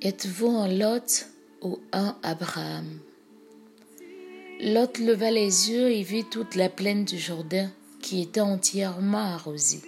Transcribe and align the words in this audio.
Êtes-vous 0.00 0.50
un 0.50 0.68
Lot 0.68 1.26
ou 1.60 1.80
un 1.92 2.16
Abraham? 2.22 3.00
Lot 4.60 4.98
leva 5.00 5.32
les 5.32 5.72
yeux 5.72 5.90
et 5.90 6.02
vit 6.04 6.22
toute 6.22 6.54
la 6.54 6.68
plaine 6.68 7.04
du 7.04 7.18
Jourdain 7.18 7.68
qui 8.00 8.22
était 8.22 8.40
entièrement 8.40 9.34
arrosée. 9.34 9.82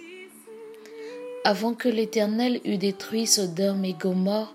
Avant 1.45 1.73
que 1.73 1.87
l'Éternel 1.87 2.59
eût 2.65 2.77
détruit 2.77 3.25
Sodome 3.25 3.85
et 3.85 3.93
Gomorre, 3.93 4.53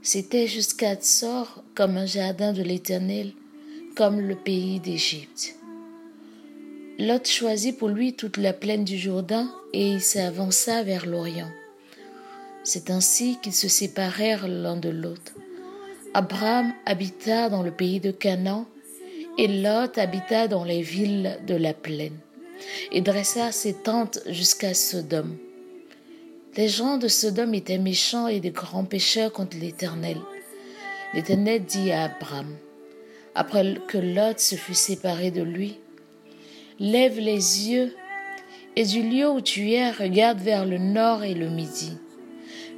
c'était 0.00 0.46
jusqu'à 0.46 0.94
Tsor 0.94 1.62
comme 1.74 1.98
un 1.98 2.06
jardin 2.06 2.54
de 2.54 2.62
l'Éternel, 2.62 3.34
comme 3.94 4.20
le 4.20 4.36
pays 4.36 4.80
d'Égypte. 4.80 5.54
Lot 6.98 7.28
choisit 7.28 7.76
pour 7.76 7.90
lui 7.90 8.14
toute 8.14 8.38
la 8.38 8.54
plaine 8.54 8.84
du 8.84 8.96
Jourdain 8.96 9.52
et 9.74 9.86
il 9.86 10.00
s'avança 10.00 10.82
vers 10.82 11.04
l'Orient. 11.04 11.50
C'est 12.64 12.90
ainsi 12.90 13.38
qu'ils 13.42 13.54
se 13.54 13.68
séparèrent 13.68 14.46
l'un 14.46 14.76
de 14.76 14.88
l'autre. 14.88 15.32
Abraham 16.14 16.72
habita 16.86 17.48
dans 17.48 17.62
le 17.62 17.72
pays 17.72 17.98
de 17.98 18.12
Canaan, 18.12 18.66
et 19.38 19.48
Lot 19.48 19.98
habita 19.98 20.46
dans 20.46 20.64
les 20.64 20.82
villes 20.82 21.40
de 21.46 21.54
la 21.54 21.74
plaine, 21.74 22.18
et 22.92 23.00
dressa 23.00 23.50
ses 23.50 23.72
tentes 23.72 24.20
jusqu'à 24.28 24.74
Sodome. 24.74 25.36
Les 26.56 26.68
gens 26.68 26.98
de 26.98 27.08
Sodome 27.08 27.54
étaient 27.54 27.78
méchants 27.78 28.28
et 28.28 28.40
de 28.40 28.50
grands 28.50 28.84
pécheurs 28.84 29.32
contre 29.32 29.56
l'Éternel. 29.56 30.18
L'Éternel 31.14 31.64
dit 31.64 31.90
à 31.90 32.04
Abraham, 32.04 32.54
après 33.34 33.74
que 33.88 33.98
Lot 33.98 34.38
se 34.38 34.54
fut 34.54 34.74
séparé 34.74 35.30
de 35.30 35.42
lui, 35.42 35.78
Lève 36.78 37.18
les 37.18 37.70
yeux 37.70 37.94
et 38.76 38.84
du 38.84 39.02
lieu 39.02 39.30
où 39.30 39.40
tu 39.40 39.70
es, 39.72 39.90
regarde 39.90 40.40
vers 40.40 40.64
le 40.64 40.78
nord 40.78 41.22
et 41.22 41.34
le 41.34 41.48
midi 41.48 41.96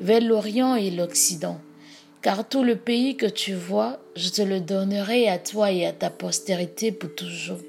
vers 0.00 0.20
l'Orient 0.20 0.76
et 0.76 0.90
l'Occident. 0.90 1.60
Car 2.22 2.48
tout 2.48 2.62
le 2.62 2.76
pays 2.76 3.16
que 3.16 3.26
tu 3.26 3.54
vois, 3.54 3.98
je 4.16 4.30
te 4.30 4.42
le 4.42 4.60
donnerai 4.60 5.28
à 5.28 5.38
toi 5.38 5.70
et 5.70 5.84
à 5.86 5.92
ta 5.92 6.10
postérité 6.10 6.90
pour 6.92 7.14
toujours. 7.14 7.60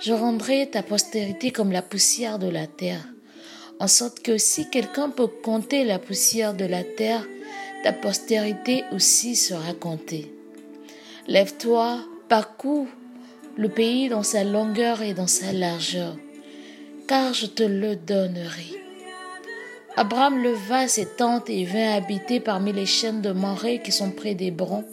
Je 0.00 0.12
rendrai 0.12 0.68
ta 0.70 0.82
postérité 0.82 1.50
comme 1.50 1.72
la 1.72 1.82
poussière 1.82 2.38
de 2.38 2.48
la 2.48 2.66
terre, 2.66 3.04
en 3.80 3.88
sorte 3.88 4.20
que 4.20 4.38
si 4.38 4.68
quelqu'un 4.70 5.10
peut 5.10 5.26
compter 5.26 5.84
la 5.84 5.98
poussière 5.98 6.54
de 6.54 6.64
la 6.64 6.84
terre, 6.84 7.26
ta 7.82 7.92
postérité 7.92 8.84
aussi 8.92 9.34
sera 9.34 9.72
comptée. 9.74 10.30
Lève-toi, 11.26 11.98
parcours 12.28 12.86
le 13.56 13.68
pays 13.68 14.08
dans 14.08 14.22
sa 14.22 14.44
longueur 14.44 15.02
et 15.02 15.14
dans 15.14 15.26
sa 15.26 15.52
largeur, 15.52 16.16
car 17.06 17.32
je 17.32 17.46
te 17.46 17.62
le 17.62 17.96
donnerai. 17.96 18.83
Abraham 19.96 20.42
leva 20.42 20.88
ses 20.88 21.06
tentes 21.06 21.48
et 21.48 21.64
vint 21.64 21.92
habiter 21.92 22.40
parmi 22.40 22.72
les 22.72 22.86
chaînes 22.86 23.22
de 23.22 23.30
Morée 23.30 23.80
qui 23.82 23.92
sont 23.92 24.10
près 24.10 24.34
d'Hébron. 24.34 24.84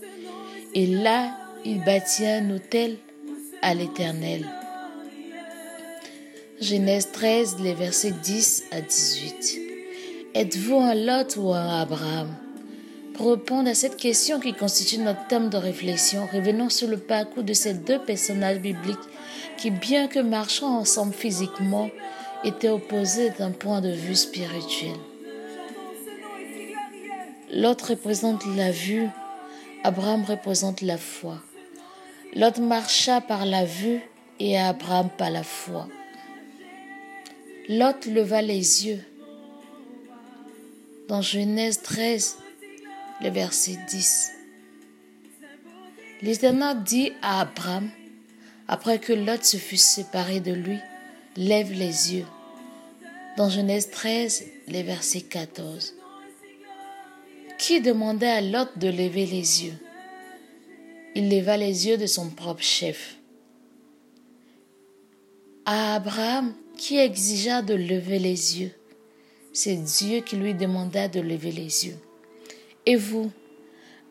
Et 0.75 0.85
là, 0.85 1.35
il 1.65 1.83
bâtit 1.83 2.25
un 2.25 2.49
hôtel 2.51 2.97
à 3.63 3.73
l'Éternel. 3.73 4.45
Genèse 6.59 7.11
13, 7.11 7.57
les 7.63 7.73
versets 7.73 8.11
10 8.11 8.65
à 8.71 8.81
18. 8.81 9.59
Êtes-vous 10.35 10.77
un 10.77 10.93
Lot 10.93 11.35
ou 11.37 11.51
un 11.51 11.81
Abraham? 11.81 12.35
Pour 13.15 13.31
répondre 13.31 13.69
à 13.69 13.73
cette 13.73 13.97
question 13.97 14.39
qui 14.39 14.53
constitue 14.53 14.99
notre 14.99 15.25
thème 15.27 15.49
de 15.49 15.57
réflexion, 15.57 16.27
revenons 16.31 16.69
sur 16.69 16.87
le 16.87 16.97
parcours 16.97 17.43
de 17.43 17.53
ces 17.53 17.73
deux 17.73 17.99
personnages 17.99 18.59
bibliques 18.59 18.97
qui, 19.57 19.71
bien 19.71 20.07
que 20.07 20.19
marchant 20.19 20.77
ensemble 20.77 21.13
physiquement, 21.13 21.89
étaient 22.43 22.69
opposés 22.69 23.29
d'un 23.31 23.51
point 23.51 23.81
de 23.81 23.91
vue 23.91 24.15
spirituel. 24.15 24.95
L'autre 27.53 27.89
représente 27.89 28.45
la 28.55 28.71
vue, 28.71 29.07
Abraham 29.83 30.23
représente 30.23 30.81
la 30.81 30.97
foi. 30.97 31.37
L'autre 32.33 32.61
marcha 32.61 33.19
par 33.19 33.45
la 33.45 33.65
vue 33.65 33.99
et 34.39 34.57
Abraham 34.57 35.09
par 35.17 35.29
la 35.29 35.43
foi. 35.43 35.87
L'autre 37.67 38.09
leva 38.09 38.41
les 38.41 38.87
yeux. 38.87 39.03
Dans 41.07 41.21
Genèse 41.21 41.81
13, 41.81 42.37
le 43.21 43.29
verset 43.29 43.77
10. 43.89 44.31
L'Éternel 46.21 46.83
dit 46.83 47.11
à 47.21 47.41
Abraham, 47.41 47.89
après 48.67 48.99
que 48.99 49.11
Lot 49.11 49.43
se 49.43 49.57
fut 49.57 49.77
séparé 49.77 50.39
de 50.39 50.53
lui, 50.53 50.79
lève 51.37 51.71
les 51.71 52.13
yeux. 52.13 52.25
Dans 53.37 53.49
Genèse 53.49 53.89
13, 53.89 54.45
les 54.67 54.83
versets 54.83 55.21
14. 55.21 55.95
Qui 57.57 57.79
demandait 57.79 58.27
à 58.27 58.41
Lot 58.41 58.77
de 58.77 58.89
lever 58.89 59.25
les 59.25 59.65
yeux? 59.65 59.73
Il 61.15 61.29
leva 61.29 61.57
les 61.57 61.87
yeux 61.87 61.97
de 61.97 62.05
son 62.05 62.29
propre 62.29 62.63
chef. 62.63 63.15
À 65.65 65.95
Abraham, 65.95 66.53
qui 66.77 66.97
exigea 66.97 67.61
de 67.61 67.75
lever 67.75 68.19
les 68.19 68.59
yeux? 68.59 68.71
C'est 69.53 69.75
Dieu 69.75 70.21
qui 70.21 70.35
lui 70.35 70.53
demanda 70.53 71.07
de 71.07 71.19
lever 71.19 71.51
les 71.51 71.85
yeux. 71.85 71.97
Et 72.85 72.95
vous, 72.95 73.31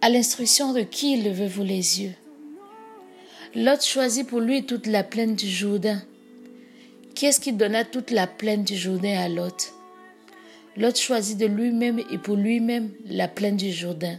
à 0.01 0.09
l'instruction 0.09 0.73
de 0.73 0.83
qui 0.83 1.21
levez-vous 1.23 1.65
les 1.65 2.03
yeux? 2.03 2.15
Lot 3.55 3.85
choisit 3.85 4.27
pour 4.27 4.41
lui 4.41 4.65
toute 4.65 4.87
la 4.87 5.03
plaine 5.03 5.35
du 5.35 5.49
Jourdain 5.49 6.03
qui 7.21 7.27
est-ce 7.27 7.39
qui 7.39 7.53
donna 7.53 7.85
toute 7.85 8.13
la 8.13 8.27
plaine 8.27 8.65
du 8.65 8.75
Jourdain 8.75 9.19
à 9.19 9.29
Lot? 9.29 9.75
Lot 10.79 10.97
choisit 10.97 11.37
de 11.37 11.45
lui-même 11.45 11.99
et 12.11 12.17
pour 12.17 12.35
lui-même 12.35 12.93
la 13.05 13.29
plaine 13.29 13.59
du 13.59 13.71
Jourdain. 13.71 14.19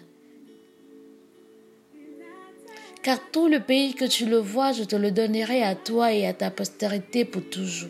Car 3.01 3.17
tout 3.31 3.47
le 3.47 3.59
pays 3.59 3.95
que 3.95 4.05
tu 4.05 4.27
le 4.27 4.37
vois, 4.37 4.71
je 4.71 4.83
te 4.83 4.95
le 4.95 5.09
donnerai 5.09 5.63
à 5.63 5.73
toi 5.73 6.13
et 6.13 6.27
à 6.27 6.33
ta 6.33 6.51
postérité 6.51 7.25
pour 7.25 7.41
toujours. 7.49 7.89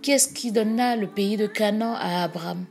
Qui 0.00 0.12
est-ce 0.12 0.32
qui 0.32 0.50
donna 0.50 0.96
le 0.96 1.08
pays 1.08 1.36
de 1.36 1.46
Canaan 1.46 1.92
à 1.96 2.24
Abraham? 2.24 2.64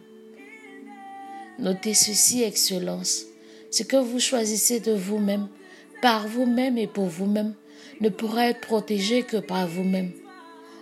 Notez 1.60 1.94
ceci, 1.94 2.42
Excellence. 2.42 3.26
Ce 3.70 3.84
que 3.84 3.98
vous 3.98 4.20
choisissez 4.20 4.80
de 4.80 4.94
vous-même, 4.94 5.48
par 6.02 6.28
vous-même 6.28 6.80
et 6.80 6.88
pour 6.88 7.06
vous-même, 7.06 7.54
ne 8.02 8.10
pourra 8.10 8.48
être 8.48 8.62
protégé 8.62 9.22
que 9.22 9.38
par 9.38 9.68
vous-même. 9.68 10.12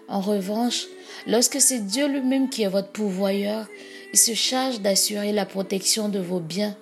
En 0.08 0.22
revanche, 0.22 0.86
lorsque 1.28 1.60
c'est 1.60 1.86
Dieu 1.86 2.08
lui-même 2.08 2.50
qui 2.50 2.64
est 2.64 2.68
votre 2.68 2.92
pourvoyeur, 2.92 3.68
il 4.14 4.20
se 4.20 4.34
charge 4.34 4.82
d'assurer 4.82 5.32
la 5.32 5.46
protection 5.46 6.10
de 6.10 6.20
vos 6.20 6.40
biens, 6.40 6.76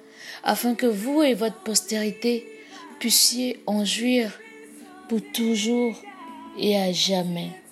afin 0.43 0.75
que 0.75 0.85
vous 0.85 1.23
et 1.23 1.33
votre 1.33 1.61
postérité 1.63 2.45
puissiez 2.99 3.59
en 3.65 3.85
jouir 3.85 4.31
pour 5.09 5.19
toujours 5.33 5.95
et 6.57 6.77
à 6.77 6.91
jamais. 6.91 7.62